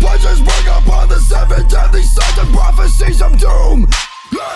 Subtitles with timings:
[0.00, 3.86] pleasures bring upon the seven deadly sins and prophecies of doom.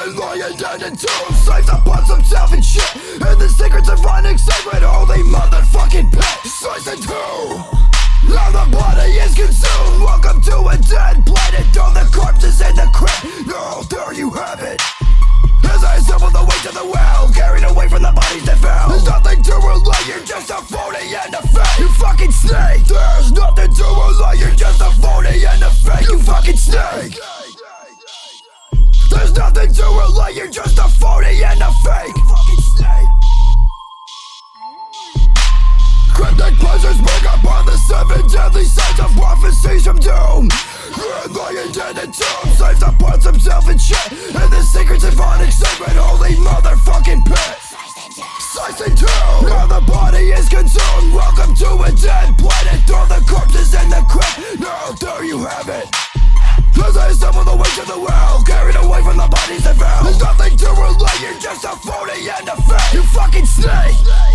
[0.03, 2.91] And lying dead in tombs, slaves upon himself and shit.
[3.21, 6.51] And the secrets of running sacred, holy motherfucking pit.
[6.51, 7.83] Slice in two.
[8.29, 10.03] Now the body is consumed.
[10.03, 11.67] Welcome to a dead planet.
[11.75, 13.47] Throw the corpses in the crypt.
[13.47, 14.81] Now there you have it.
[15.65, 18.91] As I assemble the weight of the well, carried away from the bodies that fell.
[18.91, 21.79] There's nothing to relay, you're just a phony and a fake.
[21.79, 22.85] You fucking snake.
[22.85, 23.22] There's
[26.73, 27.21] Snake.
[29.11, 32.17] There's nothing to relay, you're just a phony and a fake.
[32.33, 33.09] Fucking snake.
[36.17, 40.49] Cryptic pleasures bring upon the seven deadly sins of prophecies from doom.
[40.49, 44.13] And lying dead in tombs, slaves upon himself and shit.
[44.33, 47.57] And the secrets of onyx sacred holy motherfucking pit.
[48.41, 49.07] Slice in two.
[49.45, 51.13] Now the body is consumed.
[51.13, 52.81] Welcome to a dead planet.
[52.89, 54.59] Throw the corpses in the crypt.
[54.59, 56.22] Now there you have it.
[56.85, 60.05] As I assemble the weight of the well, carried away from the bodies that fell.
[60.05, 62.93] There's nothing to relay, you're just a phony and a fake.
[62.93, 64.32] You fucking snake.